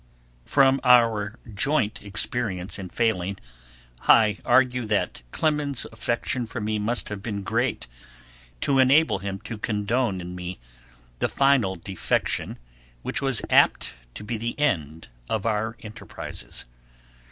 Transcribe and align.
XI. 0.01 0.49
From 0.51 0.79
our 0.83 1.37
joint 1.53 2.01
experience 2.01 2.79
in 2.79 2.89
failing 2.89 3.37
I 4.07 4.39
argue 4.43 4.87
that 4.87 5.21
Clemens's 5.29 5.85
affection 5.91 6.47
for 6.47 6.59
me 6.59 6.79
must 6.79 7.09
have 7.09 7.21
been 7.21 7.43
great 7.43 7.85
to 8.61 8.79
enable 8.79 9.19
him 9.19 9.37
to 9.41 9.59
condone 9.59 10.19
in 10.19 10.33
me 10.33 10.59
the 11.19 11.29
final 11.29 11.75
defection 11.75 12.57
which 13.03 13.21
was 13.21 13.43
apt 13.51 13.93
to 14.15 14.23
be 14.23 14.37
the 14.37 14.59
end 14.59 15.09
of 15.29 15.45
our 15.45 15.77
enterprises. 15.81 16.65